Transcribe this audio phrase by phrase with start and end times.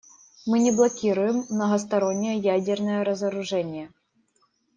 [0.47, 3.91] Мы не блокируем многостороннее ядерное разоружение.